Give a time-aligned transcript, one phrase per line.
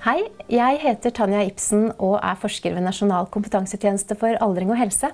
[0.00, 5.10] Hei, jeg heter Tanja Ibsen og er forsker ved Nasjonal kompetansetjeneste for aldring og helse.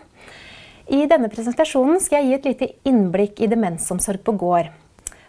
[0.86, 4.68] I denne presentasjonen skal jeg gi et lite innblikk i demensomsorg på gård.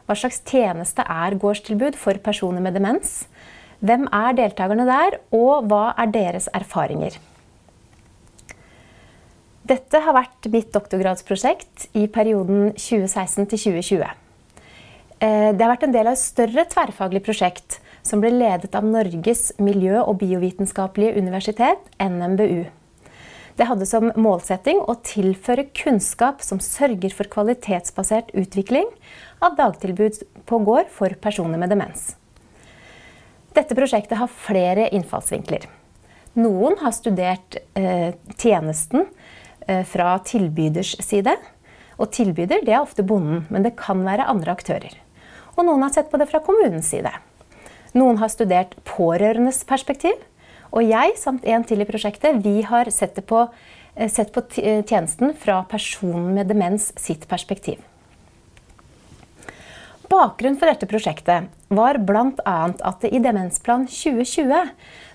[0.05, 3.24] Hva slags tjeneste er gårdstilbud for personer med demens?
[3.81, 7.17] Hvem er deltakerne der, og hva er deres erfaringer?
[9.65, 14.05] Dette har vært mitt doktorgradsprosjekt i perioden 2016 til 2020.
[15.17, 18.88] Eh, det har vært en del av et større tverrfaglig prosjekt som ble ledet av
[18.88, 22.66] Norges miljø- og biovitenskapelige universitet, NMBU.
[23.57, 28.85] Det hadde som målsetting å tilføre kunnskap som sørger for kvalitetsbasert utvikling
[29.41, 32.11] av dagtilbud på gård for personer med demens.
[33.57, 35.66] Dette prosjektet har flere innfallsvinkler.
[36.38, 39.08] Noen har studert eh, tjenesten
[39.66, 41.33] eh, fra tilbyders side.
[41.97, 44.94] Og tilbyder det er ofte bonden, men det kan være andre aktører.
[45.58, 47.09] Og noen har sett på det fra kommunens side.
[47.97, 50.17] Noen har studert pårørendes perspektiv.
[50.75, 53.47] Og jeg samt en til i prosjektet vi har sett på,
[53.95, 57.80] eh, sett på eh, tjenesten fra personen med demens sitt perspektiv.
[60.07, 62.59] Bakgrunnen for dette prosjektet var bl.a.
[62.72, 64.69] at det i Demensplan 2020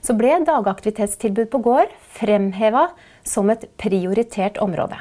[0.05, 2.91] så ble dagaktivitetstilbud på gård fremheva
[3.25, 4.99] som et prioritert område.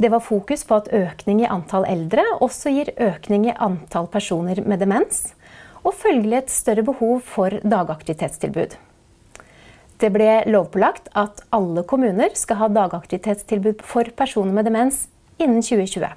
[0.00, 4.60] Det var fokus på at økning i antall eldre også gir økning i antall personer
[4.64, 5.34] med demens,
[5.84, 8.76] og følgelig et større behov for dagaktivitetstilbud.
[10.00, 15.06] Det ble lovpålagt at alle kommuner skal ha dagaktivitetstilbud for personer med demens
[15.40, 16.08] innen 2020.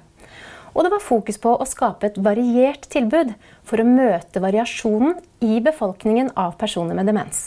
[0.74, 3.34] Og det var fokus på å skape et variert tilbud
[3.66, 7.46] for å møte variasjonen i befolkningen av personer med demens.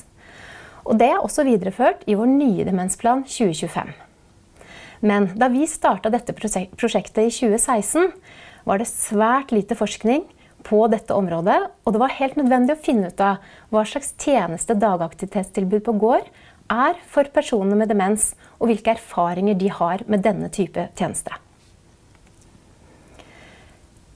[0.88, 3.92] Og det er også videreført i vår nye demensplan 2025.
[5.04, 8.14] Men da vi starta dette prosjektet i 2016,
[8.68, 10.24] var det svært lite forskning
[10.68, 14.76] på dette området, og det var helt nødvendig å finne ut av hva slags tjeneste
[14.78, 16.28] dagaktivitetstilbud på gård
[16.68, 21.36] er for personer med demens, og hvilke erfaringer de har med denne type tjeneste.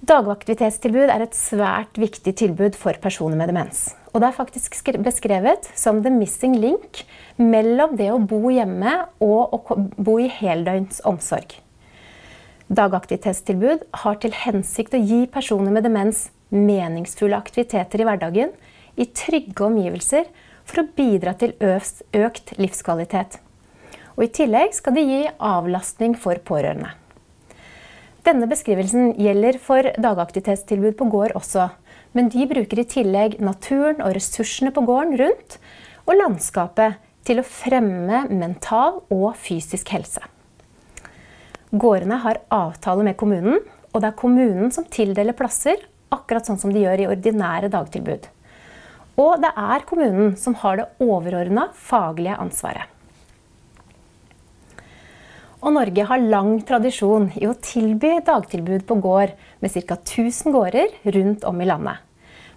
[0.01, 3.91] Dagaktivitetstilbud er et svært viktig tilbud for personer med demens.
[4.11, 7.03] Og det er faktisk beskrevet som the missing link
[7.37, 11.53] mellom det å bo hjemme og å bo i heldøgns omsorg.
[12.71, 18.53] Dagaktivitetstilbud har til hensikt å gi personer med demens meningsfulle aktiviteter i hverdagen
[18.99, 20.27] i trygge omgivelser
[20.67, 23.39] for å bidra til økt livskvalitet.
[24.17, 26.91] Og I tillegg skal de gi avlastning for pårørende.
[28.21, 31.71] Denne beskrivelsen gjelder for dagaktivitetstilbud på gård også,
[32.13, 35.57] men de bruker i tillegg naturen og ressursene på gården rundt
[36.05, 40.21] og landskapet til å fremme mental og fysisk helse.
[41.71, 45.79] Gårdene har avtale med kommunen, og det er kommunen som tildeler plasser
[46.11, 48.27] akkurat sånn som de gjør i ordinære dagtilbud.
[49.21, 52.87] Og det er kommunen som har det overordna faglige ansvaret.
[55.61, 59.97] Og Norge har lang tradisjon i å tilby dagtilbud på gård med ca.
[59.99, 62.01] 1000 gårder rundt om i landet.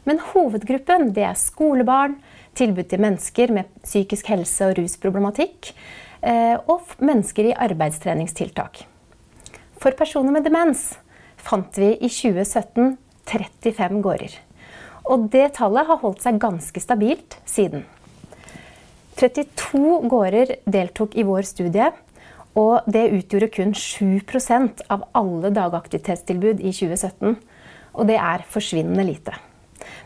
[0.08, 2.16] Men hovedgruppen det er skolebarn,
[2.56, 5.72] tilbud til mennesker med psykisk helse og rusproblematikk,
[6.22, 8.84] eh, og mennesker i arbeidstreningstiltak.
[9.80, 10.94] For personer med demens
[11.36, 12.96] fant vi i 2017
[13.30, 14.36] 35 gårder.
[15.04, 17.84] Og det tallet har holdt seg ganske stabilt siden.
[19.20, 21.90] 32 gårder deltok i vår studie,
[22.58, 27.36] og det utgjorde kun 7% av alle dagaktivitetstilbud i 2017.
[27.94, 29.34] Og det er forsvinnende lite.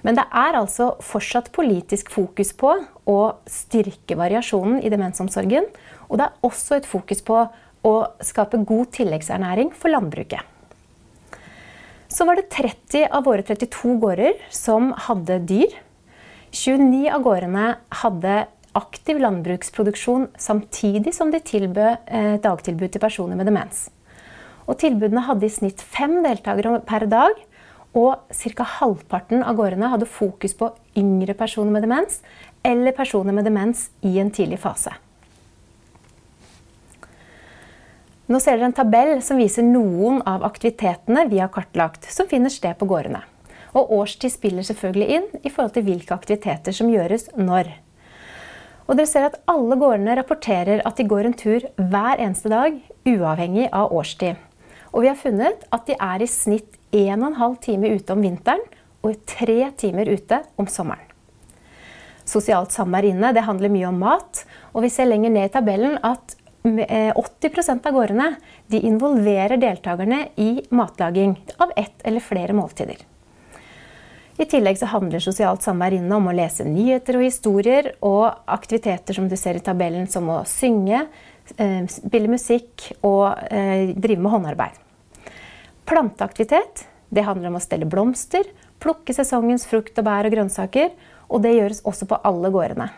[0.02, 2.72] Men det er altså fortsatt politisk fokus på
[3.08, 3.18] å
[3.48, 5.68] styrke variasjonen i demensomsorgen.
[6.08, 7.42] Og det er også et fokus på
[7.88, 10.57] å skape god tilleggsernæring for landbruket.
[12.18, 15.70] Så var det 30 av våre 32 gårder som hadde dyr.
[16.50, 17.66] 29 av gårdene
[18.00, 18.32] hadde
[18.74, 23.84] aktiv landbruksproduksjon samtidig som de tilbød eh, dagtilbud til personer med demens.
[24.66, 27.38] Og tilbudene hadde i snitt fem deltakere per dag,
[27.94, 28.66] og ca.
[28.80, 32.18] halvparten av gårdene hadde fokus på yngre personer med demens
[32.66, 34.90] eller personer med demens i en tidlig fase.
[38.28, 42.52] Nå ser dere en tabell som viser noen av aktivitetene vi har kartlagt, som finner
[42.52, 43.22] sted på gårdene.
[43.72, 47.70] Og årstid spiller selvfølgelig inn i forhold til hvilke aktiviteter som gjøres når.
[48.84, 52.76] Og dere ser at alle gårdene rapporterer at de går en tur hver eneste dag,
[53.08, 54.36] uavhengig av årstid.
[54.92, 58.64] Og vi har funnet at de er i snitt 1 12 time ute om vinteren
[59.04, 61.04] og 3 timer ute om sommeren.
[62.28, 64.42] Sosialt samvær inne det handler mye om mat,
[64.76, 66.36] og vi ser lenger ned i tabellen at
[66.76, 68.32] 80 eh, av gårdene
[68.66, 73.00] de involverer deltakerne i matlaging av ett eller flere måltider.
[74.38, 79.16] I tillegg så handler sosialt samvær inne om å lese nyheter og historier, og aktiviteter
[79.16, 81.06] som du ser i tabellen, som å synge,
[81.56, 84.78] eh, spille musikk og eh, drive med håndarbeid.
[85.90, 88.46] Planteaktivitet det handler om å stelle blomster,
[88.78, 90.92] plukke sesongens frukt og bær og grønnsaker,
[91.28, 92.90] og det gjøres også på alle gårdene.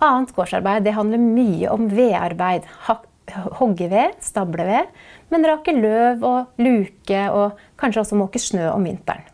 [0.00, 2.64] Annet gårdsarbeid det handler mye om vedarbeid.
[3.60, 4.88] Hogge ved, stable ved,
[5.30, 9.28] men rake løv og luke, og kanskje også måke snø om vinteren.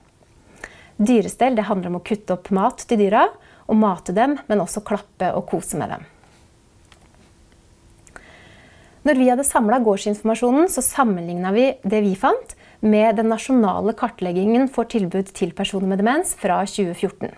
[0.96, 3.28] Dyrestell det handler om å kutte opp mat til dyra
[3.66, 6.04] og mate dem, men også klappe og kose med dem.
[9.06, 14.66] Når vi hadde samla gårdsinformasjonen, så sammenligna vi det vi fant, med den nasjonale kartleggingen
[14.72, 17.30] for tilbud til personer med demens fra 2014.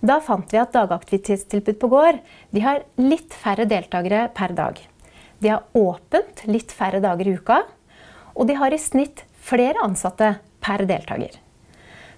[0.00, 2.20] Da fant vi at dagaktivitetstilbud på gård
[2.62, 4.78] har litt færre deltakere per dag.
[5.40, 7.62] De har åpent litt færre dager i uka,
[8.36, 11.38] og de har i snitt flere ansatte per deltaker.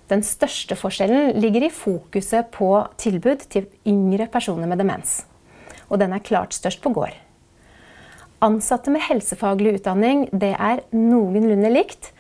[0.09, 2.71] Den største forskjellen ligger i fokuset på
[3.01, 5.23] tilbud til yngre personer med demens.
[5.93, 7.13] Og den er klart størst på gård.
[8.45, 12.13] Ansatte med helsefaglig utdanning det er noenlunde likt.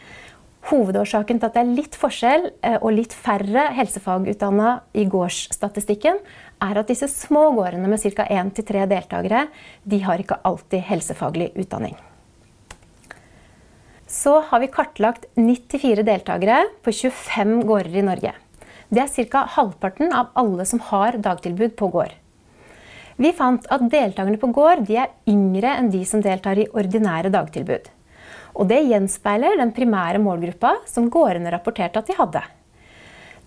[0.69, 6.19] Hovedårsaken til at det er litt forskjell eh, og litt færre helsefagutdanna i gårdsstatistikken,
[6.59, 8.27] er at disse små gårdene med ca.
[8.27, 9.47] 1-3 deltakere
[9.87, 11.97] de har ikke alltid helsefaglig utdanning
[14.09, 18.33] så har vi kartlagt 94 deltakere på 25 gårder i Norge.
[18.89, 19.45] Det er ca.
[19.53, 22.15] halvparten av alle som har dagtilbud på gård.
[23.19, 27.33] Vi fant at deltakerne på gård de er yngre enn de som deltar i ordinære
[27.35, 27.91] dagtilbud.
[28.59, 32.43] Og det gjenspeiler den primære målgruppa som gårdene rapporterte at de hadde.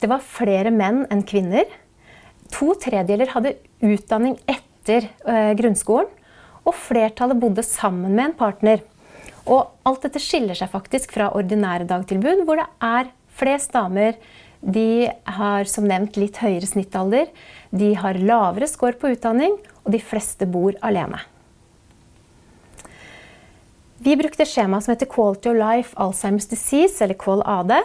[0.02, 1.68] Det var flere menn enn kvinner.
[2.56, 6.10] To tredjedeler hadde utdanning etter eh, grunnskolen.
[6.62, 8.84] Og flertallet bodde sammen med en partner
[9.50, 14.18] og alt dette skiller seg faktisk fra ordinære dagtilbud, hvor det er flest damer.
[14.62, 17.32] De har som nevnt litt høyere snittalder,
[17.74, 21.24] de har lavere score på utdanning, og de fleste bor alene.
[24.04, 27.76] Vi brukte skjema som heter Quality of Life Alzheimer's Disease, eller QAL-AD,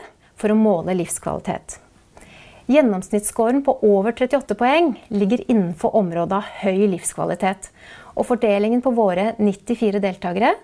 [0.41, 1.75] for å måle livskvalitet.
[2.73, 7.69] Gjennomsnittsscoren på over 38 poeng ligger innenfor området av høy livskvalitet.
[8.17, 10.55] Og fordelingen på våre 94 deltakere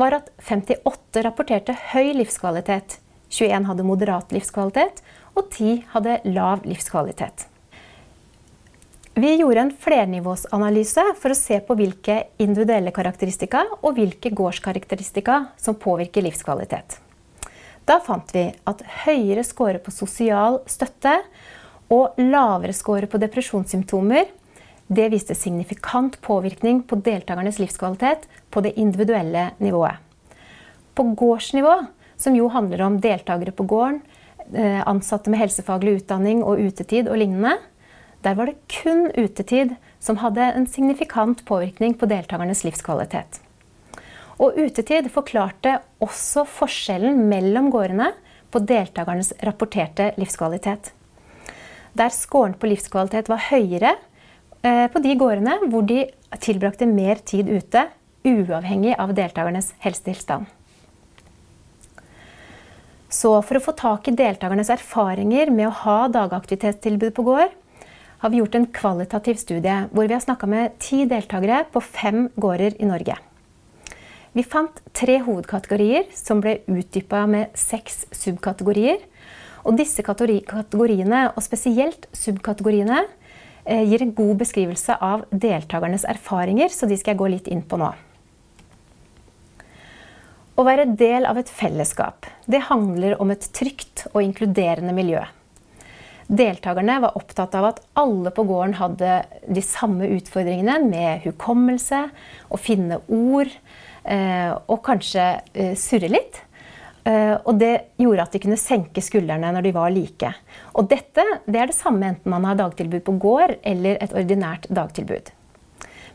[0.00, 2.96] var at 58 rapporterte høy livskvalitet,
[3.28, 5.04] 21 hadde moderat livskvalitet,
[5.36, 7.51] og 10 hadde lav livskvalitet.
[9.14, 15.76] Vi gjorde en flernivåsanalyse for å se på hvilke individuelle karakteristika og hvilke gårdskarakteristika som
[15.76, 16.96] påvirker livskvalitet.
[17.84, 21.18] Da fant vi at høyere score på sosial støtte
[21.92, 24.30] og lavere score på depresjonssymptomer
[24.88, 30.00] det viste signifikant påvirkning på deltakernes livskvalitet på det individuelle nivået.
[30.96, 31.74] På gårdsnivå,
[32.16, 34.00] som jo handler om deltakere på gården,
[34.54, 37.58] eh, ansatte med helsefaglig utdanning og utetid og lignende,
[38.22, 43.40] der var det kun utetid som hadde en signifikant påvirkning på deltakernes livskvalitet.
[44.42, 48.12] Og utetid forklarte også forskjellen mellom gårdene
[48.52, 50.92] på deltakernes rapporterte livskvalitet.
[51.98, 53.96] Der scoren på livskvalitet var høyere
[54.62, 56.04] Eh, på de gårdene hvor de
[56.42, 57.88] tilbrakte mer tid ute,
[58.22, 60.46] uavhengig av deltakernes helsetilstand.
[63.12, 67.50] Så for å få tak i deltakernes erfaringer med å ha dagaktivitetstilbud på gård,
[68.22, 72.28] har vi gjort en kvalitativ studie hvor vi har snakka med ti deltakere på fem
[72.40, 73.18] gårder i Norge.
[74.32, 79.02] Vi fant tre hovedkategorier som ble utdypa med seks subkategorier.
[79.62, 83.04] Og disse kategoriene, og spesielt subkategoriene,
[83.64, 87.62] Eh, gir en god beskrivelse av deltakernes erfaringer, så de skal jeg gå litt inn
[87.62, 87.92] på nå.
[90.52, 95.22] Å være del av et fellesskap det handler om et trygt og inkluderende miljø.
[96.26, 102.06] Deltakerne var opptatt av at alle på gården hadde de samme utfordringene med hukommelse,
[102.48, 103.50] å finne ord
[104.04, 106.42] eh, og kanskje eh, surre litt.
[107.02, 110.28] Uh, og det gjorde at de kunne senke skuldrene når de var like.
[110.78, 114.68] Og dette det er det samme enten man har dagtilbud på gård eller et ordinært
[114.70, 115.32] dagtilbud.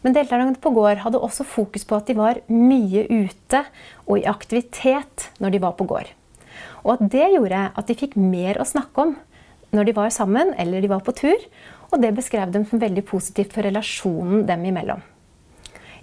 [0.06, 3.64] Men deltakerne på gård hadde også fokus på at de var mye ute
[4.06, 6.08] og i aktivitet når de var på gård.
[6.86, 9.16] Og at det gjorde at de fikk mer å snakke om
[9.75, 11.47] når de var sammen eller de var på tur.
[11.91, 15.03] Og det beskrev dem som veldig positivt for relasjonen dem imellom.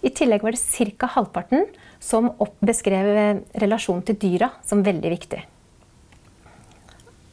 [0.05, 0.61] I tillegg var det
[1.01, 1.09] ca.
[1.15, 1.67] halvparten
[2.01, 2.31] som
[2.65, 5.45] beskrev relasjonen til dyra som veldig viktig.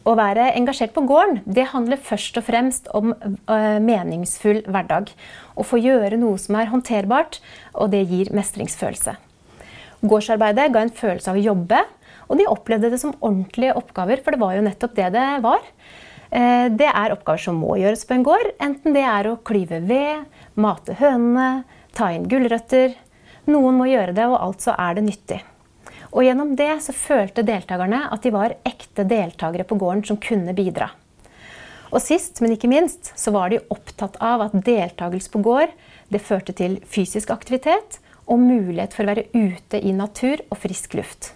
[0.01, 5.11] Å være engasjert på gården det handler først og fremst om uh, meningsfull hverdag.
[5.53, 7.37] Å få gjøre noe som er håndterbart,
[7.77, 9.13] og det gir mestringsfølelse.
[10.01, 11.83] Gårdsarbeidet ga en følelse av å jobbe,
[12.31, 15.61] og de opplevde det som ordentlige oppgaver, for det var jo nettopp det det var.
[16.31, 19.81] Eh, det er oppgaver som må gjøres på en gård, enten det er å klyve
[19.83, 21.63] ved, mate hønene,
[21.97, 22.95] ta inn gulrøtter.
[23.51, 25.41] Noen må gjøre det, og altså er det nyttig.
[26.11, 30.55] Og gjennom det så følte deltakerne at de var ekte deltakere på gården som kunne
[30.55, 30.89] bidra.
[31.91, 35.75] Og sist, men ikke minst, så var de opptatt av at deltakelse på gård
[36.11, 37.99] det førte til fysisk aktivitet
[38.31, 41.33] og mulighet for å være ute i natur og frisk luft.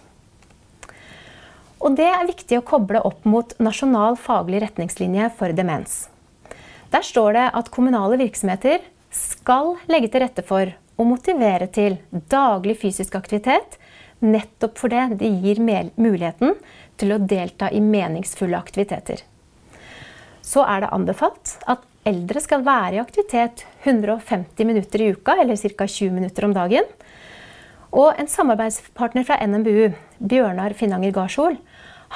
[1.86, 6.08] Og det er viktig å koble opp mot Nasjonal faglig retningslinje for demens.
[6.90, 8.82] Der står det at kommunale virksomheter
[9.14, 12.00] skal legge til rette for og motivere til
[12.32, 13.76] daglig fysisk aktivitet,
[14.24, 16.56] nettopp fordi det gir muligheten
[16.98, 19.22] til å delta i meningsfulle aktiviteter.
[20.42, 25.58] Så er det anbefalt at eldre skal være i aktivitet 150 minutter i uka, eller
[25.58, 25.86] ca.
[25.86, 26.86] 20 minutter om dagen.
[27.96, 31.56] Og en samarbeidspartner fra NMBU, Bjørnar Finnanger Garsol,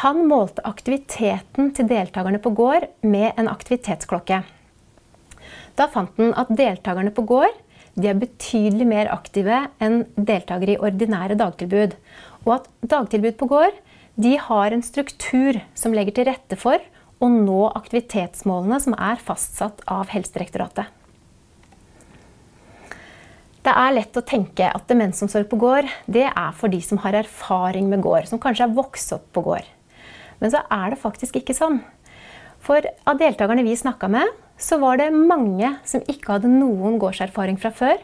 [0.03, 4.43] han målte aktiviteten til deltakerne på gård med en aktivitetsklokke.
[5.81, 7.57] Da fant han at deltakerne på gård
[7.97, 11.97] de er betydelig mer aktive enn deltakere i ordinære dagtilbud.
[12.45, 13.81] Og at dagtilbud på gård
[14.21, 16.77] de har en struktur som legger til rette for
[17.21, 21.00] å nå aktivitetsmålene som er fastsatt av Helsedirektoratet.
[23.61, 27.19] Det er lett å tenke at demensomsorg på gård det er for de som har
[27.19, 29.67] erfaring med gård, som kanskje er vokst opp på gård.
[30.41, 31.83] Men så er det faktisk ikke sånn.
[32.65, 34.29] For av deltakerne vi snakka med,
[34.61, 38.01] så var det mange som ikke hadde noen gårdserfaring fra før.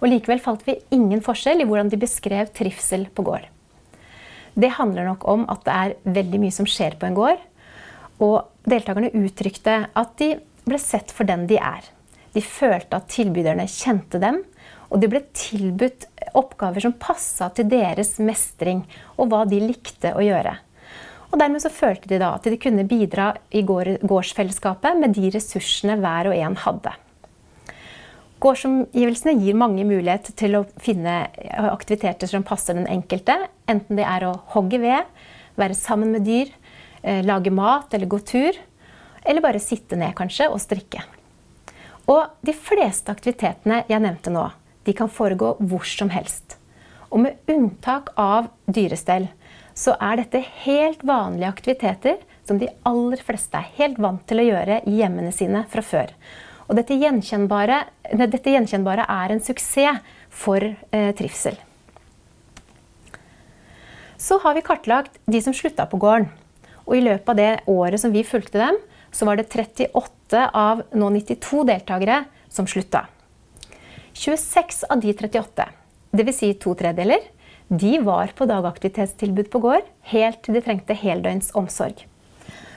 [0.00, 3.46] Og likevel falt vi ingen forskjell i hvordan de beskrev trivsel på gård.
[4.58, 7.40] Det handler nok om at det er veldig mye som skjer på en gård.
[8.26, 10.34] Og deltakerne uttrykte at de
[10.66, 11.86] ble sett for den de er.
[12.34, 14.42] De følte at tilbyderne kjente dem,
[14.96, 16.06] og de ble tilbudt
[16.40, 18.80] oppgaver som passa til deres mestring
[19.20, 20.54] og hva de likte å gjøre.
[21.28, 25.98] Og dermed så følte de da at de kunne bidra i gårdsfellesskapet med de ressursene
[26.00, 26.94] hver og en hadde.
[28.40, 31.26] Gårdsomgivelsene gir mange mulighet til å finne
[31.66, 33.36] aktiviteter som passer den enkelte.
[33.68, 35.08] Enten det er å hogge ved,
[35.60, 36.52] være sammen med dyr,
[37.02, 38.56] eh, lage mat eller gå tur.
[39.24, 41.04] Eller bare sitte ned kanskje og strikke.
[42.06, 44.44] Og de fleste aktivitetene jeg nevnte nå,
[44.86, 46.56] de kan foregå hvor som helst.
[47.10, 49.28] Og med unntak av dyrestell
[49.76, 54.46] så er dette helt vanlige aktiviteter som de aller fleste er helt vant til å
[54.46, 56.12] gjøre i hjemmene sine fra før.
[56.66, 57.82] Og dette gjenkjennbare,
[58.16, 60.00] dette gjenkjennbare er en suksess
[60.32, 61.58] for eh, trivsel.
[64.16, 66.30] Så har vi kartlagt de som slutta på gården.
[66.86, 68.78] Og i løpet av det året som vi fulgte dem,
[69.12, 73.04] så var det 38 av nå 92 deltakere som slutta.
[74.16, 75.68] 26 av de 38,
[76.16, 76.36] dvs.
[76.38, 77.20] Si to tredeler,
[77.68, 81.98] de var på dagaktivitetstilbud på gård helt til de trengte heldøgns omsorg.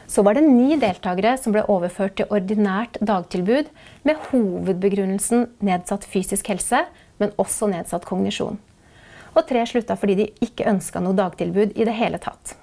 [0.09, 3.69] Så var det ni deltakere som ble overført til ordinært dagtilbud
[4.09, 6.81] med hovedbegrunnelsen nedsatt fysisk helse,
[7.21, 8.57] men også nedsatt kognisjon.
[9.31, 12.57] Og tre slutta fordi de ikke ønska noe dagtilbud i det hele tatt.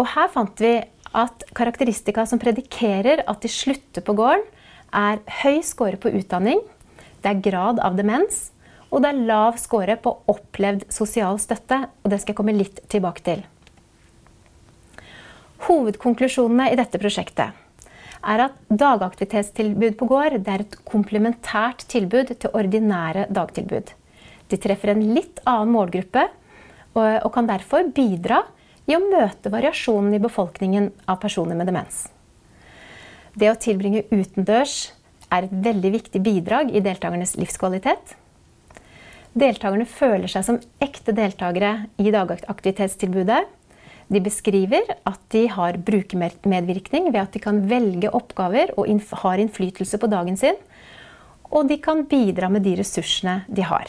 [0.00, 0.80] Og her fant vi
[1.12, 4.42] at karakteristika som predikerer at de slutter på gården,
[4.92, 6.60] er høy score på utdanning,
[7.22, 8.50] det er grad av demens,
[8.92, 11.78] og det er lav score på opplevd sosial støtte.
[12.04, 13.44] og Det skal jeg komme litt tilbake til.
[15.62, 17.58] Hovedkonklusjonene i dette prosjektet
[18.22, 23.94] er at dagaktivitetstilbud på gård er et komplementært tilbud til ordinære dagtilbud.
[24.50, 26.26] De treffer en litt annen målgruppe
[26.98, 28.42] og kan derfor bidra
[28.90, 32.04] i å møte variasjonen i befolkningen av personer med demens.
[33.38, 34.92] Det å tilbringe utendørs
[35.32, 38.16] er et veldig viktig bidrag i deltakernes livskvalitet.
[39.32, 43.40] Deltakerne føler seg som ekte deltakere i dagaktivitetstilbudet.
[44.12, 48.90] De beskriver at de har brukermedvirkning ved at de kan velge oppgaver og
[49.22, 50.58] har innflytelse på dagen sin.
[51.48, 53.88] Og de kan bidra med de ressursene de har.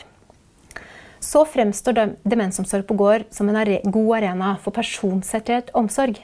[1.24, 3.60] Så fremstår demensomsorg på gård som en
[3.92, 6.20] god arena for personsentrert omsorg.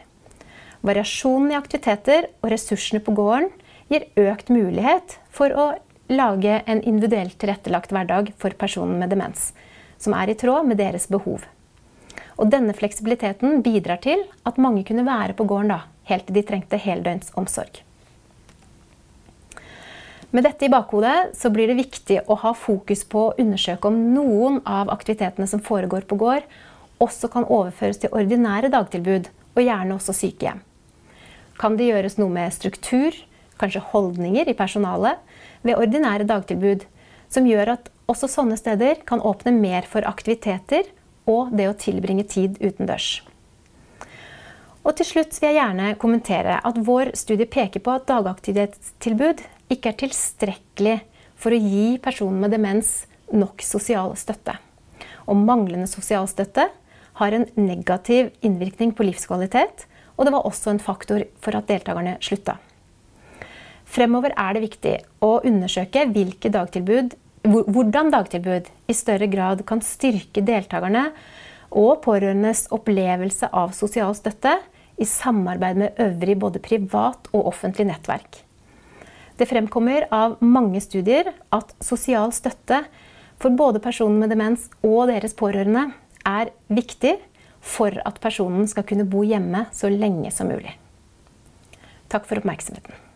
[0.86, 3.50] Variasjonen i aktiviteter og ressursene på gården
[3.91, 5.65] gir økt mulighet for å
[6.09, 9.51] lage en individuelt tilrettelagt hverdag for personen med demens,
[10.00, 11.43] som er i tråd med deres behov.
[12.39, 16.45] Og denne fleksibiliteten bidrar til at mange kunne være på gården da, helt til de
[16.48, 17.81] trengte heldøgns omsorg.
[20.31, 23.98] Med dette i bakhodet så blir det viktig å ha fokus på å undersøke om
[24.13, 26.45] noen av aktivitetene som foregår på gård,
[27.01, 30.62] også kan overføres til ordinære dagtilbud, og gjerne også sykehjem.
[31.60, 33.16] Kan det gjøres noe med struktur,
[33.60, 35.20] kanskje holdninger i personalet,
[35.68, 36.86] ved ordinære dagtilbud,
[37.30, 40.88] som gjør at også sånne steder kan åpne mer for aktiviteter
[41.30, 43.20] og det å tilbringe tid utendørs.
[44.88, 49.44] Og til slutt vil jeg gjerne kommentere at vår studie peker på at dagaktivitetstilbud
[49.75, 50.98] ikke er tilstrekkelig
[51.39, 52.94] for å gi personer med demens
[53.30, 54.56] nok sosial støtte.
[55.30, 56.70] Og manglende sosial støtte
[57.20, 59.86] har en negativ innvirkning på livskvalitet,
[60.20, 62.58] og det var også en faktor for at deltakerne slutta.
[63.90, 64.96] Fremover er det viktig
[65.26, 67.16] å undersøke dagtilbud,
[67.48, 71.08] hvordan dagtilbud i større grad kan styrke deltakerne
[71.70, 74.58] og pårørendes opplevelse av sosial støtte
[75.00, 78.44] i samarbeid med øvrig både privat og offentlig nettverk.
[79.40, 82.84] Det fremkommer av mange studier at sosial støtte
[83.40, 85.88] for både personer med demens og deres pårørende
[86.28, 87.16] er viktig
[87.62, 90.75] for at personen skal kunne bo hjemme så lenge som mulig.
[92.10, 93.09] Takk for oppmerksomheten.